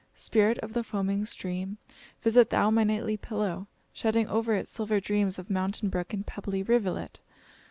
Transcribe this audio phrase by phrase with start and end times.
[0.15, 1.77] Spirit of the foaming stream!
[2.23, 6.63] visit thou my nightly pillow, shedding over it silver dreams of mountain brook and pebbly
[6.63, 7.19] rivulet.